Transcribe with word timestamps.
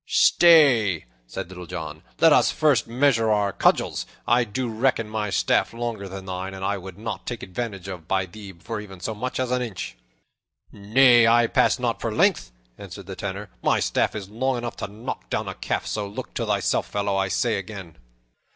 "Stay!" 0.07 1.05
said 1.27 1.47
Little 1.47 1.67
John. 1.67 2.01
"Let 2.19 2.33
us 2.33 2.49
first 2.49 2.87
measure 2.87 3.29
our 3.29 3.53
cudgels. 3.53 4.07
I 4.27 4.43
do 4.45 4.67
reckon 4.67 5.07
my 5.07 5.29
staff 5.29 5.73
longer 5.75 6.09
than 6.09 6.25
thine, 6.25 6.55
and 6.55 6.65
I 6.65 6.79
would 6.79 6.97
not 6.97 7.27
take 7.27 7.43
vantage 7.43 7.87
of 7.87 8.07
thee 8.09 8.51
by 8.51 8.71
even 8.81 8.99
so 8.99 9.13
much 9.13 9.39
as 9.39 9.51
an 9.51 9.61
inch." 9.61 9.95
"Nay, 10.71 11.27
I 11.27 11.45
pass 11.45 11.77
not 11.77 12.01
for 12.01 12.11
length," 12.11 12.51
answered 12.79 13.05
the 13.05 13.15
Tanner. 13.15 13.51
"My 13.61 13.79
staff 13.79 14.15
is 14.15 14.27
long 14.27 14.57
enough 14.57 14.77
to 14.77 14.87
knock 14.87 15.29
down 15.29 15.47
a 15.47 15.53
calf; 15.53 15.85
so 15.85 16.07
look 16.07 16.33
to 16.33 16.47
thyself, 16.47 16.87
fellow, 16.87 17.15
I 17.15 17.27
say 17.27 17.59
again." 17.59 17.95